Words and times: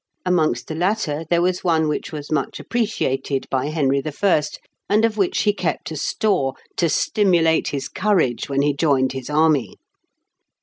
Amongst 0.25 0.65
the 0.65 0.73
latter 0.73 1.25
there 1.29 1.43
was 1.43 1.63
one 1.63 1.87
which 1.87 2.11
was 2.11 2.31
much 2.31 2.59
appreciated 2.59 3.45
by 3.51 3.67
Henry 3.67 4.01
I., 4.03 4.41
and 4.89 5.05
of 5.05 5.15
which 5.15 5.43
he 5.43 5.53
kept 5.53 5.91
a 5.91 5.95
store, 5.95 6.55
to 6.77 6.89
stimulate 6.89 7.67
his 7.67 7.87
courage 7.87 8.49
when 8.49 8.63
he 8.63 8.73
joined 8.73 9.11
his 9.11 9.29
army. 9.29 9.75